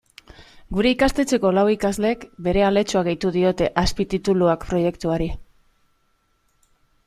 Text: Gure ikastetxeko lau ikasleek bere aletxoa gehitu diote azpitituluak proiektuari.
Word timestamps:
Gure 0.77 0.93
ikastetxeko 0.95 1.51
lau 1.57 1.65
ikasleek 1.73 2.25
bere 2.49 2.65
aletxoa 2.69 3.05
gehitu 3.09 3.33
diote 3.37 3.69
azpitituluak 3.85 4.67
proiektuari. 4.73 5.33